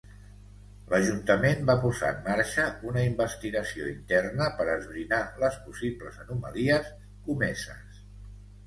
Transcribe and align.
L'Ajuntament 0.93 1.61
va 1.67 1.75
posar 1.83 2.09
en 2.13 2.23
marxa 2.29 2.65
una 2.93 3.03
investigació 3.11 3.91
interna 3.93 4.49
per 4.63 4.69
esbrinar 4.79 5.21
les 5.45 5.61
possibles 5.69 6.21
anomalies 6.27 6.93
comeses. 7.31 8.05